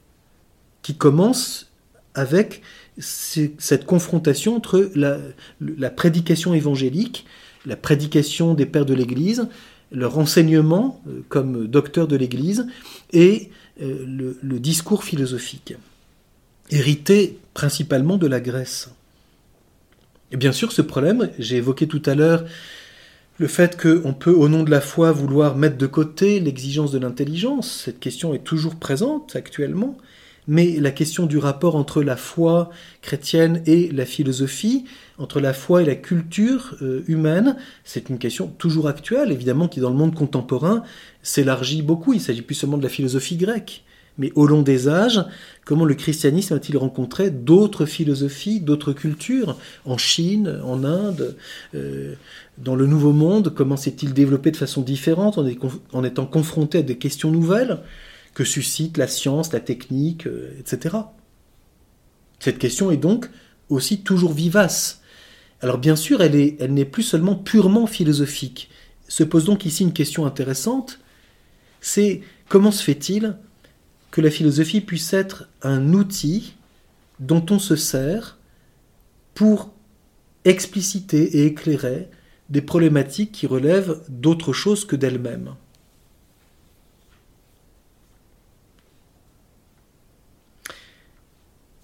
[0.83, 1.72] qui commence
[2.14, 2.62] avec
[2.98, 7.26] cette confrontation entre la, prédication évangélique,
[7.66, 9.48] la prédication des pères de l'Église,
[9.92, 12.66] leur enseignement euh, comme docteur de l'Église,
[13.12, 13.50] et
[13.83, 15.74] euh, le discours philosophique,
[16.70, 18.96] hérité principalement de la Grèce.
[20.33, 22.45] Et bien sûr, ce problème, j'ai évoqué tout à l'heure
[23.39, 26.99] le fait qu'on peut, au nom de la foi, vouloir mettre de côté l'exigence de
[26.99, 27.83] l'intelligence.
[27.85, 29.97] Cette question est toujours présente actuellement.
[30.49, 32.71] Mais la question du rapport entre la foi
[33.03, 34.85] chrétienne et la philosophie,
[35.19, 39.81] entre la foi et la culture euh, humaine, c'est une question toujours actuelle, évidemment, qui
[39.81, 40.85] dans le monde contemporain
[41.23, 42.15] s'élargit beaucoup.
[42.15, 43.83] Il s'agit plus seulement de la philosophie grecque.
[44.18, 45.24] Mais au long des âges,
[45.64, 51.37] comment le christianisme a-t-il rencontré d'autres philosophies, d'autres cultures En Chine, en Inde,
[51.74, 52.14] euh,
[52.59, 55.38] dans le Nouveau Monde, comment s'est-il développé de façon différente
[55.92, 57.81] en, étant confronté à des questions nouvelles
[58.33, 60.96] que suscite la science, la technique, euh, etc.
[62.38, 63.29] Cette question est donc
[63.68, 65.02] aussi toujours vivace.
[65.61, 68.70] Alors bien sûr, elle, elle n'est plus seulement purement philosophique.
[69.09, 71.00] Se pose donc ici une question intéressante,
[71.81, 73.37] c'est comment se fait-il
[74.11, 76.55] que la philosophie puisse être un outil
[77.21, 78.38] dont on se sert
[79.35, 79.73] pour
[80.45, 82.09] expliciter et éclairer
[82.49, 85.55] des problématiques qui relèvent d'autre chose que d'elle-même.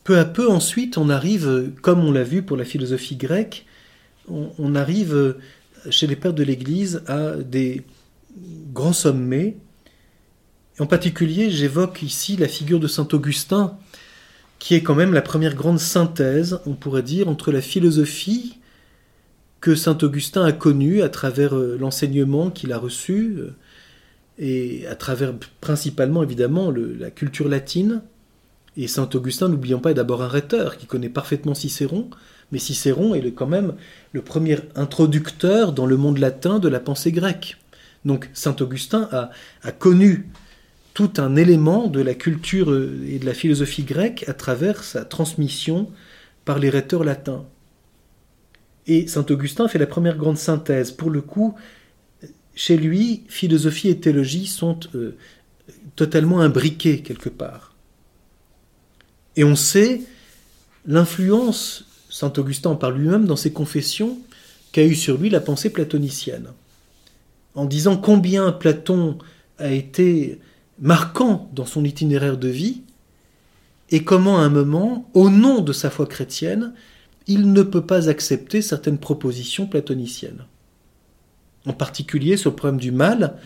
[0.04, 3.66] Peu à peu ensuite, on arrive, comme on l'a vu pour la philosophie grecque,
[4.28, 5.36] on, arrive
[5.90, 7.82] chez les pères de l'Église à des
[8.72, 9.56] grands sommets.
[10.82, 13.78] En particulier, j'évoque ici la figure de Saint Augustin,
[14.58, 18.58] qui est quand même la première grande synthèse, on pourrait dire, entre la philosophie
[19.60, 23.54] que Saint Augustin a connue à travers euh, l'enseignement qu'il a reçu, euh,
[24.40, 28.02] et à travers principalement évidemment la culture latine,
[28.76, 32.10] et saint Augustin, n'oublions pas, est d'abord un rhéteur qui connaît parfaitement Cicéron,
[32.50, 33.74] mais Cicéron est quand même
[34.10, 37.56] le premier introducteur dans le monde latin de la pensée grecque.
[38.04, 40.28] Donc saint Augustin a, connu
[40.94, 42.74] tout un élément de la culture
[43.06, 45.90] et de la philosophie grecque à travers sa transmission
[46.44, 47.44] par les rhéteurs latins.
[48.86, 50.90] Et saint Augustin fait la première grande synthèse.
[50.90, 51.54] Pour le coup,
[52.54, 55.16] chez lui, philosophie et théologie sont euh,
[55.96, 57.74] totalement imbriquées quelque part.
[59.36, 60.02] Et on sait
[60.84, 64.18] l'influence, saint Augustin par lui-même dans ses confessions,
[64.72, 66.48] qu'a eu sur lui la pensée platonicienne.
[67.54, 69.18] En disant combien Platon
[69.58, 70.40] a été
[70.82, 72.82] marquant dans son itinéraire de vie,
[73.90, 76.74] et comment à un moment, au nom de sa foi chrétienne,
[77.26, 80.44] il ne peut pas accepter certaines propositions platoniciennes.
[81.66, 83.38] En particulier sur le problème du mal,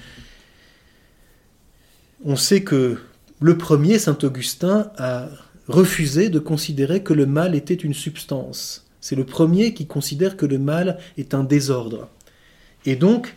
[2.24, 2.98] on sait que
[3.40, 5.28] le premier, Saint Augustin, a
[5.68, 8.86] refuser de considérer que le mal était une substance.
[9.00, 12.08] C'est le premier qui considère que le mal est un désordre.
[12.86, 13.36] Et donc,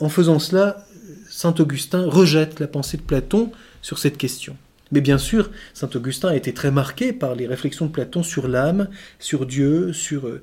[0.00, 0.84] en faisant cela,
[1.30, 4.56] Saint Augustin rejette la pensée de Platon sur cette question.
[4.90, 8.48] Mais bien sûr, Saint Augustin a été très marqué par les réflexions de Platon sur
[8.48, 8.88] l'âme,
[9.20, 10.42] sur Dieu, sur euh,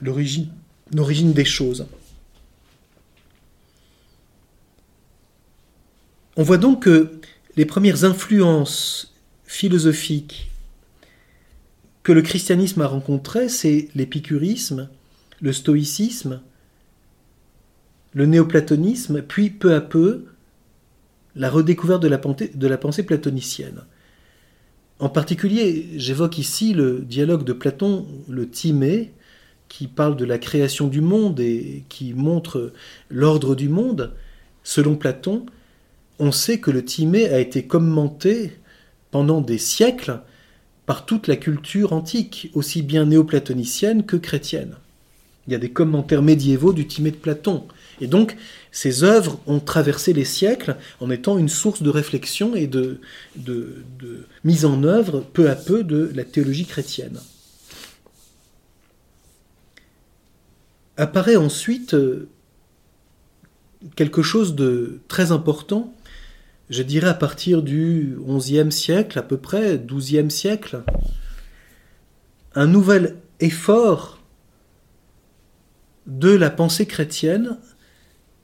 [0.00, 1.86] l'origine des choses.
[6.36, 7.18] On voit donc que
[7.56, 9.12] les premières influences
[9.44, 10.50] philosophique
[12.04, 14.88] que le christianisme a rencontré, c'est l'épicurisme,
[15.40, 16.40] le stoïcisme,
[18.16, 20.24] le néoplatonisme, puis peu à peu
[21.36, 22.08] la redécouverte de
[22.66, 23.82] la, pensée, platonicienne.
[24.98, 29.12] En particulier, j'évoque ici le dialogue de Platon, le Timée,
[29.68, 32.72] qui parle de la création du monde et qui montre
[33.10, 34.14] l'ordre du monde,
[34.62, 35.44] selon Platon,
[36.18, 38.52] on sait que le Timée a été commenté
[39.10, 40.20] pendant des siècles
[40.86, 44.76] par toute la culture antique, aussi bien néoplatonicienne que chrétienne.
[45.46, 47.66] Il y a des commentaires médiévaux du Timée de Platon.
[48.00, 48.36] Et donc,
[48.72, 53.00] ces œuvres ont traversé les siècles en étant une source de réflexion et de,
[54.44, 57.18] mise en œuvre peu à peu de la théologie chrétienne.
[60.98, 62.28] Apparaît ensuite euh,
[63.96, 65.94] quelque chose de très important,
[66.70, 70.82] je dirais à partir du XIe siècle à peu près, XIIe siècle,
[72.54, 74.20] un nouvel effort
[76.06, 77.58] de la pensée chrétienne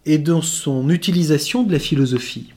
[0.07, 2.53] et dans son utilisation de la philosophie,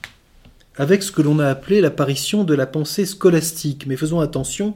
[0.76, 3.86] avec ce que l'on a appelé l'apparition de la pensée scolastique.
[3.86, 4.74] Mais faisons attention,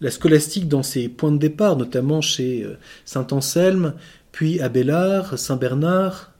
[0.00, 3.94] la scolastique dans ses points de départ, notamment chez euh, Saint Anselme,
[4.32, 6.32] puis Abélard, Saint Bernard,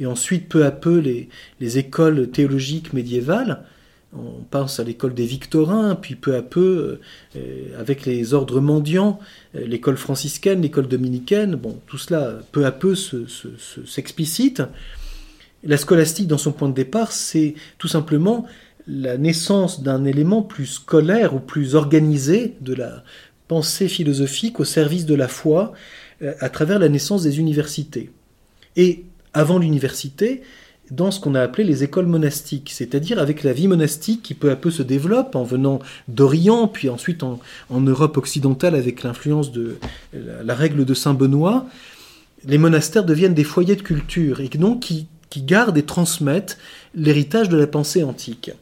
[0.00, 1.28] et ensuite peu à peu les,
[1.60, 3.64] les écoles théologiques médiévales,
[4.16, 7.00] on pense à l'école des Victorins, puis peu à peu, euh,
[7.36, 9.18] euh, avec les ordres mendiants,
[9.54, 14.58] l'école franciscaine, l'école dominicaine, bon, tout cela peu à peu s'explicite.
[14.58, 14.66] Se,
[15.64, 18.46] la scolastique, dans son point de départ, c'est tout simplement
[18.86, 23.02] la naissance d'un élément plus scolaire ou plus organisé de la
[23.48, 25.72] pensée philosophique au service de la foi
[26.22, 28.10] euh, à travers la naissance des universités.
[28.76, 30.42] Et avant l'université,
[30.90, 34.50] dans ce qu'on a appelé les écoles monastiques, c'est-à-dire avec la vie monastique qui peu
[34.50, 39.76] à peu se développe en venant d'Orient, puis ensuite en, Europe occidentale avec l'influence de
[40.12, 41.66] la, règle de Saint Benoît,
[42.46, 46.58] les monastères deviennent des foyers de culture et donc qui qui gardent et transmettent
[46.94, 48.52] l'héritage de la pensée antique,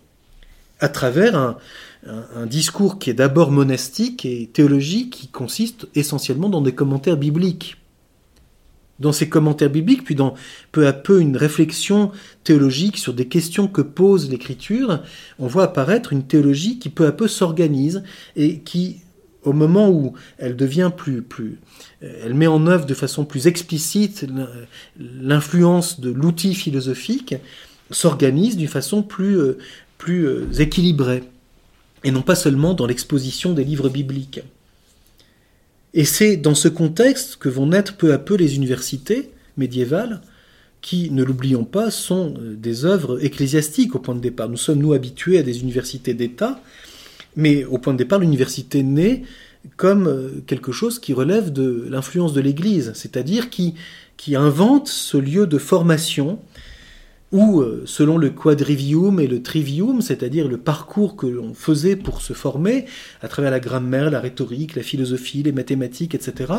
[0.80, 6.72] à travers un, discours qui est d'abord monastique et théologique, qui consiste essentiellement dans des
[6.72, 7.76] commentaires bibliques.
[9.00, 10.32] Dans ces commentaires bibliques, puis dans
[10.72, 12.10] peu à peu une réflexion
[12.42, 15.02] théologique sur des questions que pose l'Écriture,
[15.38, 18.02] on voit apparaître une théologie qui peu à peu s'organise
[18.34, 19.02] et qui
[19.44, 21.58] au moment où elle devient plus, plus,
[22.02, 24.26] euh, elle met en œuvre de façon plus explicite
[24.98, 27.34] l'influence de l'outil philosophique,
[27.90, 29.58] s'organise d'une façon plus, euh,
[29.98, 31.24] plus euh, équilibrée,
[32.04, 34.40] et non pas seulement dans l'exposition des livres bibliques.
[35.94, 40.22] Et c'est dans ce contexte que vont naître peu à peu les universités médiévales,
[40.80, 44.48] qui, ne l'oublions pas, sont des œuvres ecclésiastiques au point de départ.
[44.48, 46.60] Nous sommes, nous, habitués à des universités d'État,
[47.36, 49.22] mais au point de départ, l'université naît
[49.76, 53.74] comme euh, quelque chose qui relève de l'influence de l'Église, c'est-à-dire qui,
[54.16, 56.38] qui invente ce lieu de formation
[57.30, 62.20] où, euh, selon le quadrivium et le trivium, c'est-à-dire le parcours que l'on faisait pour
[62.20, 62.84] se former,
[63.22, 66.52] à travers la grammaire, la rhétorique, la philosophie, les mathématiques, etc.,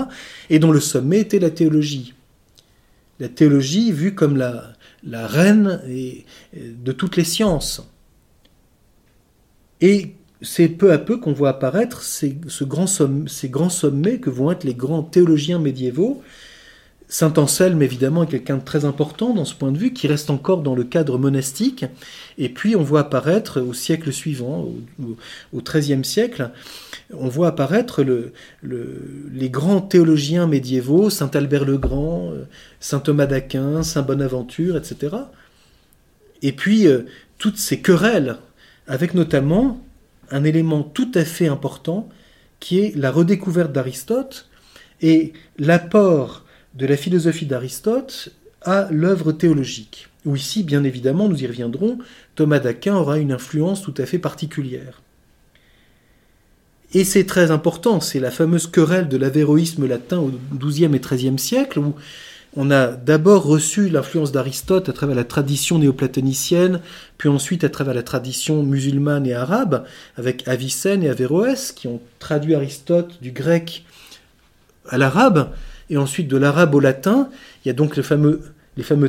[0.49, 2.15] et dont le sommet était la théologie.
[3.19, 5.79] La théologie vue comme la, la reine
[6.53, 7.87] de toutes les sciences.
[9.79, 14.75] Et c'est peu à peu qu'on voit apparaître ces, grands sommets que vont être les
[14.75, 16.21] grands théologiens médiévaux.
[17.07, 20.29] Saint Anselme, évidemment, est quelqu'un de très important dans ce point de vue, qui reste
[20.29, 21.85] encore dans le cadre monastique.
[22.37, 24.67] Et puis, on voit apparaître au siècle suivant,
[25.53, 26.49] au XIIIe siècle,
[27.13, 28.03] on voit apparaître
[28.63, 32.33] les grands théologiens médiévaux, Saint Albert le Grand,
[32.79, 35.15] Saint Thomas d'Aquin, Saint Bonaventure, etc.
[36.41, 37.03] Et puis, euh,
[37.37, 38.37] toutes ces querelles,
[38.87, 39.81] avec notamment
[40.31, 42.09] un élément tout à fait important
[42.59, 44.49] qui est la redécouverte d'Aristote
[45.01, 48.29] et l'apport de la philosophie d'Aristote
[48.61, 51.99] à l'œuvre théologique, où ici, bien évidemment, nous y reviendrons,
[52.35, 55.01] Thomas d'Aquin aura une influence tout à fait particulière.
[56.93, 61.39] Et c'est très important, c'est la fameuse querelle de l'avéroïsme latin au XIIe et XIIIe
[61.39, 61.95] siècle, où
[62.55, 66.81] on a d'abord reçu l'influence d'Aristote à travers la tradition néoplatonicienne,
[67.17, 69.85] puis ensuite à travers la tradition musulmane et arabe,
[70.17, 73.85] avec Avicenne et Averroès, qui ont traduit Aristote du grec
[74.87, 75.49] à l'arabe,
[75.89, 77.29] et ensuite de l'arabe au latin.
[77.63, 78.41] Il y a donc les fameux,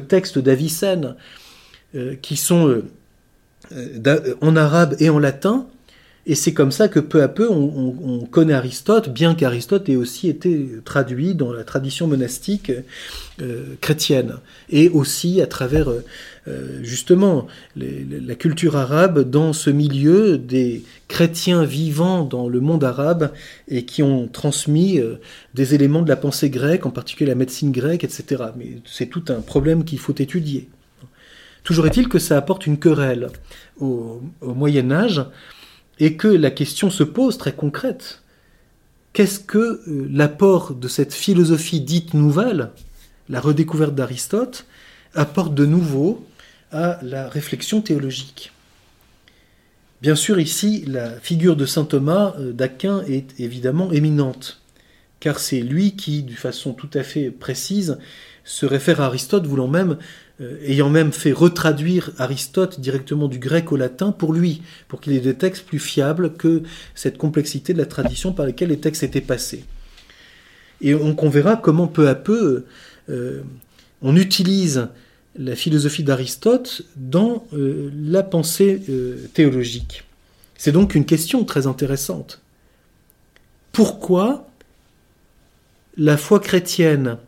[0.09, 1.17] textes d'Avicenne
[1.95, 2.85] euh, qui sont euh,
[3.73, 5.67] euh, en arabe et en latin,
[6.27, 10.29] et c'est comme ça que peu à peu on, connaît Aristote, bien qu'Aristote ait aussi
[10.29, 12.73] été traduit dans la tradition monastique
[13.43, 14.37] euh, chrétienne,
[14.71, 17.47] et aussi à travers euh, justement
[17.77, 23.31] la culture arabe dans ce milieu des chrétiens vivant dans le monde arabe
[23.69, 25.17] et qui ont transmis euh,
[25.53, 28.45] des éléments de la pensée grecque, en particulier la médecine grecque, etc.
[28.57, 30.69] Mais c'est tout un problème qu'il faut étudier.
[31.65, 33.29] Toujours est-il que ça apporte une querelle
[33.81, 35.25] au Moyen Âge
[35.99, 38.23] et que la question se pose très concrète.
[39.13, 42.71] qu'est-ce que euh, l'apport de cette philosophie dite nouvelle,
[43.29, 44.67] la redécouverte d'Aristote,
[45.15, 46.27] apporte de nouveau
[46.73, 48.53] à la réflexion théologique?
[50.03, 54.61] Bien sûr, ici, la figure de saint Thomas euh, d'Aquin est évidemment éminente,
[55.21, 57.99] car c'est lui qui, de façon tout à fait précise,
[58.45, 59.97] se réfère à Aristote, voulant même,
[60.41, 65.21] ayant même fait retraduire Aristote directement du grec au latin pour lui, pour qu'il ait
[65.21, 66.63] des textes plus fiables que
[66.95, 69.65] cette complexité de la tradition par laquelle les textes étaient passés.
[70.81, 72.65] Et on, verra comment peu à peu
[73.09, 73.43] euh,
[74.03, 74.89] on utilise
[75.37, 78.83] la philosophie d'Aristote dans euh, la pensée
[79.35, 80.05] théologique.
[80.57, 82.41] C'est donc une question très intéressante.
[83.73, 84.49] Pourquoi
[85.97, 87.19] la foi chrétienne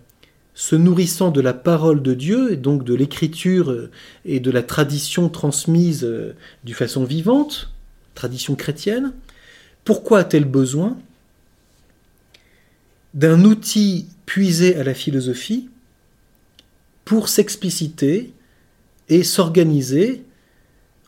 [0.56, 3.90] se nourrissant de la parole de Dieu, et donc de l'écriture euh,
[4.24, 6.34] et de la tradition transmise euh,
[6.64, 7.70] d'une façon vivante,
[8.14, 9.12] tradition chrétienne,
[9.84, 10.96] pourquoi a-t-elle besoin
[13.12, 15.68] d'un outil puisé à la philosophie
[17.04, 18.32] pour s'expliciter
[19.10, 20.24] et s'organiser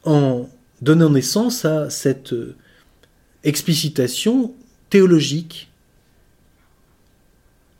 [0.04, 0.46] en
[0.82, 2.54] donnant naissance à cette euh,
[3.44, 4.54] explicitation
[4.90, 5.70] théologique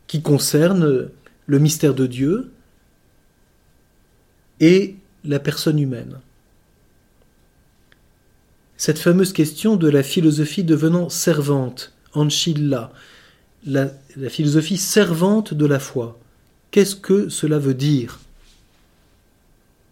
[0.06, 1.10] qui concerne
[1.49, 2.53] le mystère de Dieu
[4.61, 4.94] et
[5.24, 6.20] la personne humaine.
[8.76, 12.92] Cette fameuse question de la philosophie devenant servante, Anchilla,
[13.66, 16.16] la, la philosophie servante de la foi.
[16.70, 18.20] Qu'est-ce que cela veut dire?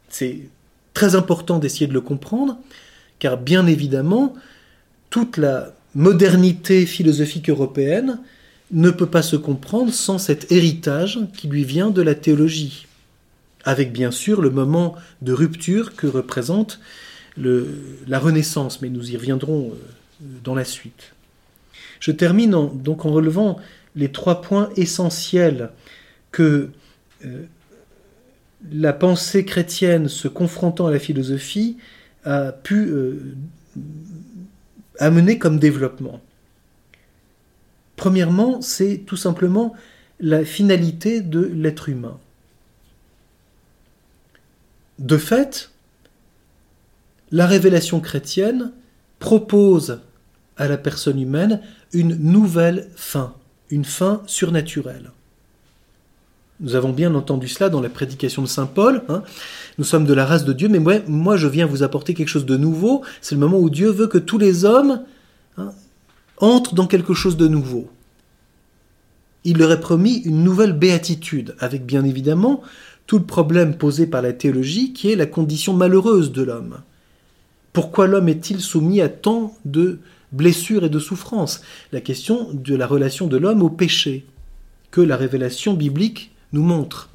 [0.09, 0.43] C'est
[0.95, 2.59] très important d'essayer de le comprendre,
[3.19, 4.35] car bien évidemment,
[5.11, 8.21] toute la modernité philosophique européenne
[8.73, 12.87] ne peut pas se comprendre sans cet héritage qui lui vient de la théologie,
[13.65, 16.81] avec bien sûr le moment de rupture que représente
[17.37, 21.13] la Renaissance, mais nous y reviendrons euh, dans la suite.
[22.01, 23.59] Je termine donc en relevant
[23.95, 25.71] les trois points essentiels
[26.31, 26.71] que
[27.25, 27.45] euh,
[28.71, 31.77] la pensée chrétienne se confrontant à la philosophie
[32.25, 33.37] a pu euh,
[34.99, 36.21] amener comme développement.
[37.97, 39.75] Premièrement, c'est tout simplement
[40.21, 42.19] la finalité de l'être humain.
[44.99, 45.71] De fait,
[47.31, 48.73] la révélation chrétienne
[49.19, 50.01] propose
[50.57, 51.61] à la personne humaine
[51.93, 53.35] une nouvelle fin,
[53.71, 55.11] une fin surnaturelle.
[56.61, 59.03] Nous avons bien entendu cela dans la prédication de Saint Paul.
[59.11, 59.23] Hein.
[59.77, 62.47] Nous sommes de la race de Dieu, mais moi, je viens vous apporter quelque chose
[62.47, 63.03] de nouveau.
[63.21, 65.03] C'est le moment où Dieu veut que tous les hommes
[65.59, 65.73] hein,
[66.39, 67.89] entre dans quelque chose de nouveau.
[69.45, 72.63] Il leur est promis une nouvelle béatitude, avec bien évidemment
[73.07, 76.79] tout le problème posé par la théologie qui est la condition malheureuse de l'homme.
[77.73, 80.01] Pourquoi l'homme est-il soumis à tant de
[80.33, 81.61] blessures et de souffrances?
[81.93, 84.27] La question de la relation de l'homme au péché,
[84.91, 87.11] que la révélation biblique nous montre.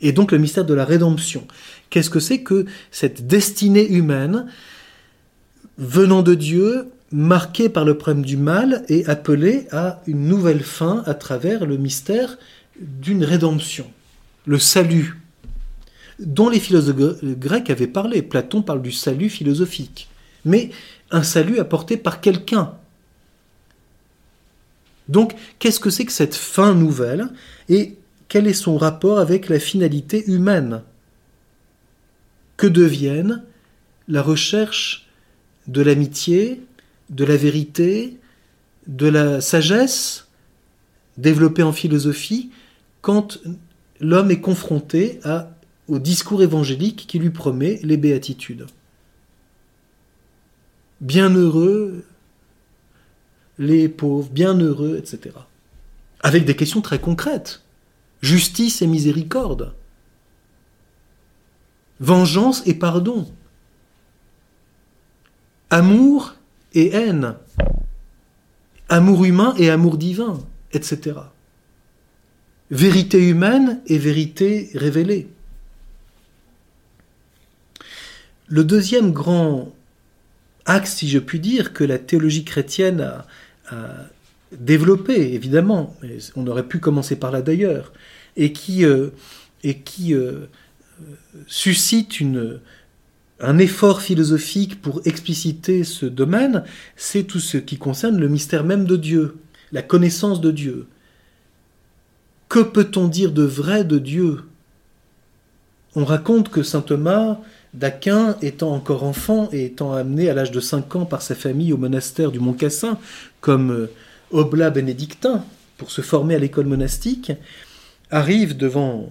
[0.00, 1.48] Et donc le mystère de la rédemption.
[1.90, 4.46] Qu'est-ce que c'est que cette destinée humaine
[5.78, 11.02] venant de Dieu marqué par le problème du mal et appelé à une nouvelle fin
[11.06, 12.38] à travers le mystère
[12.80, 13.90] d'une rédemption,
[14.46, 15.20] le salut,
[16.18, 18.22] dont les philosophes grecs avaient parlé.
[18.22, 20.08] Platon parle du salut philosophique,
[20.44, 20.70] mais
[21.10, 22.74] un salut apporté par quelqu'un.
[25.08, 27.28] Donc, qu'est-ce que c'est que cette fin nouvelle
[27.68, 27.96] et
[28.28, 30.82] quel est son rapport avec la finalité humaine?
[32.58, 33.42] Que deviennent
[34.06, 35.08] la recherche
[35.66, 36.60] de l'amitié,
[37.10, 38.18] de la vérité,
[38.86, 40.28] de la sagesse
[41.16, 42.50] développée en philosophie
[43.00, 43.38] quand
[44.00, 45.50] l'homme est confronté à,
[45.88, 48.66] au discours évangélique qui lui promet les béatitudes.
[51.00, 52.04] Bienheureux
[53.58, 55.34] les pauvres, bienheureux, etc.
[56.20, 57.62] Avec des questions très concrètes.
[58.22, 59.74] Justice et miséricorde.
[62.00, 63.28] Vengeance et pardon.
[65.70, 66.34] Amour
[66.74, 67.34] et haine,
[68.88, 70.38] amour humain et amour divin,
[70.72, 71.16] etc.
[72.70, 75.28] Vérité humaine et vérité révélée.
[78.46, 79.74] Le deuxième grand
[80.64, 83.26] axe, si je puis dire, que la théologie chrétienne a,
[84.50, 85.94] développé, évidemment,
[86.34, 87.92] on aurait pu commencer par là d'ailleurs,
[88.36, 89.10] et qui, euh,
[89.66, 90.46] euh,
[91.46, 92.58] suscite une,
[93.40, 96.64] un effort philosophique pour expliciter ce domaine,
[96.96, 99.36] c'est tout ce qui concerne le mystère même de Dieu,
[99.72, 100.86] la connaissance de Dieu.
[102.48, 104.40] Que peut-on dire de vrai de Dieu?
[105.94, 107.38] On raconte que saint Thomas
[107.74, 111.72] d'Aquin, étant encore enfant et étant amené à l'âge de 5 ans par sa famille
[111.72, 112.98] au monastère du Mont Cassin
[113.40, 113.88] comme
[114.30, 115.44] oblats bénédictins
[115.76, 117.32] pour se former à l'école monastique,
[118.10, 119.10] arrive devant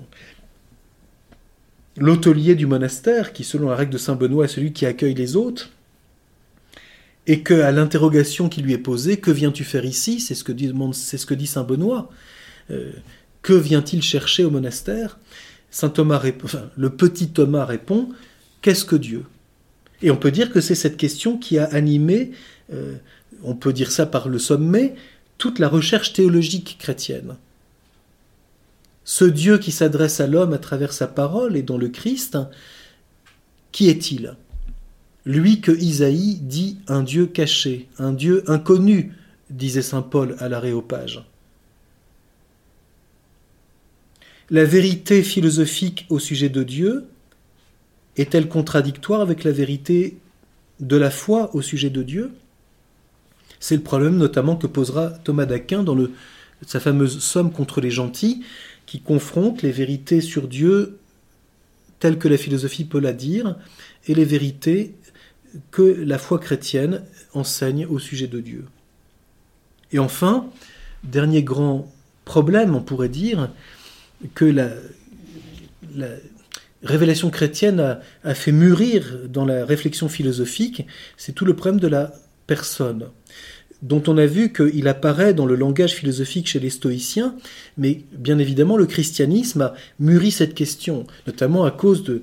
[1.98, 5.36] l'hôtelier du monastère, qui selon la règle de Saint Benoît est celui qui accueille les
[5.36, 5.72] hôtes,
[7.26, 10.20] et que à l'interrogation qui lui est posée, que viens-tu faire ici?
[10.20, 12.10] C'est ce que dit, Saint Benoît.
[12.72, 12.92] Euh,
[13.42, 15.20] que vient-il chercher au monastère?
[15.70, 16.22] Saint Thomas,
[16.78, 18.10] le petit Thomas répond
[18.62, 19.26] Qu'est-ce que Dieu?
[20.02, 22.32] Et on peut dire que c'est cette question qui a animé,
[22.74, 22.96] euh,
[23.44, 24.96] on peut dire ça par le sommet,
[25.38, 27.36] toute la recherche théologique chrétienne.
[29.10, 32.38] Ce Dieu qui s'adresse à l'homme à travers sa parole et dans le Christ,
[33.72, 34.36] qui est-il?
[35.24, 39.14] Lui que Isaïe dit un Dieu caché, un Dieu inconnu,
[39.50, 41.24] disait saint Paul à l'Aréopage.
[44.50, 47.06] La vérité philosophique au sujet de Dieu
[48.18, 50.18] est-elle contradictoire avec la vérité
[50.82, 52.34] de la foi au sujet de Dieu?
[53.62, 55.98] C'est le problème notamment que posera Thomas d'Aquin dans
[56.66, 58.44] sa fameuse Somme contre les gentils,
[58.88, 60.98] qui confronte les vérités sur Dieu
[62.00, 63.56] telles que la philosophie peut la dire
[64.08, 64.96] et les vérités
[65.72, 68.66] que la foi chrétienne enseigne au sujet de Dieu.
[69.92, 70.50] Et enfin,
[71.04, 71.92] dernier grand
[72.26, 73.50] problème, on pourrait dire,
[74.36, 74.70] que la,
[76.84, 80.86] révélation chrétienne a, fait mûrir dans la réflexion philosophique,
[81.18, 82.14] c'est tout le problème de la
[82.46, 83.08] personne,
[83.82, 87.36] dont on a vu qu'il apparaît dans le langage philosophique chez les stoïciens,
[87.78, 92.22] mais bien évidemment le christianisme a mûri cette question, notamment à cause de,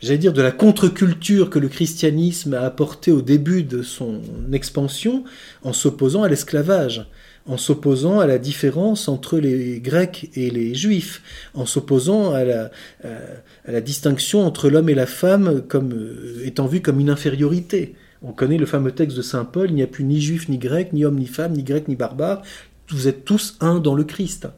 [0.00, 4.20] j'allais dire, de la contre-culture que le christianisme a apportée au début de son
[4.52, 5.24] expansion
[5.62, 7.06] en s'opposant à l'esclavage
[7.48, 11.22] en s'opposant à la différence entre les Grecs et les Juifs,
[11.54, 12.70] en s'opposant à la,
[13.02, 17.94] à la, distinction entre l'homme et la femme comme euh, étant vue comme une infériorité.
[18.22, 20.58] On connaît le fameux texte de Saint Paul, il n'y a plus ni juif ni
[20.58, 22.42] grec, ni homme ni femme, ni grec ni barbare,
[22.90, 24.48] vous êtes tous un dans le Christ.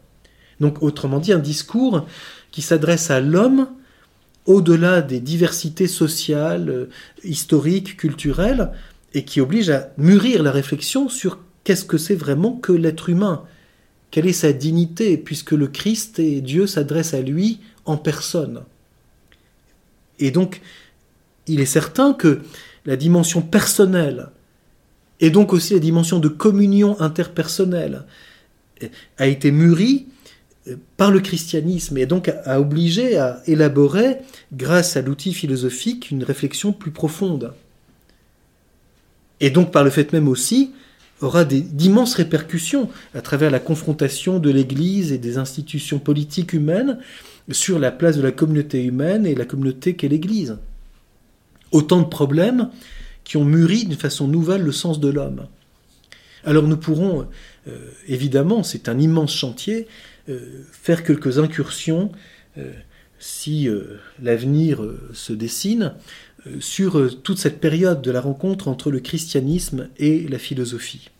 [0.60, 2.06] Donc autrement dit, un discours
[2.50, 3.68] qui s'adresse à l'homme
[4.46, 6.88] au-delà des diversités sociales, euh,
[7.24, 8.70] historiques, culturelles,
[9.14, 13.44] et qui oblige à mûrir la réflexion sur qu'est-ce que c'est vraiment que l'être humain.
[14.10, 18.62] Quelle est sa dignité, puisque le Christ et Dieu s'adressent à lui en personne.
[20.18, 20.60] Et donc,
[21.46, 22.40] il est certain que
[22.86, 24.28] la dimension personnelle,
[25.20, 28.04] et donc aussi la dimension de communion interpersonnelle,
[29.18, 30.06] a été mûrie
[30.96, 34.18] par le christianisme et donc a obligé à élaborer,
[34.52, 37.52] grâce à l'outil philosophique, une réflexion plus profonde.
[39.40, 40.72] Et donc par le fait même aussi
[41.20, 46.98] aura d'immenses répercussions à travers la confrontation de l'Église et des institutions politiques humaines
[47.50, 50.56] sur la place de la communauté humaine et la communauté qu'est l'Église.
[51.72, 52.70] Autant de problèmes
[53.24, 55.46] qui ont mûri d'une façon nouvelle le sens de l'homme.
[56.44, 57.28] Alors nous pourrons,
[57.68, 59.86] euh, évidemment, c'est un immense chantier,
[60.28, 62.12] euh, faire quelques incursions,
[62.58, 62.72] euh,
[63.18, 63.68] si
[64.22, 65.92] l'avenir se dessine,
[66.58, 71.10] sur toute cette période de la rencontre entre le christianisme et la philosophie.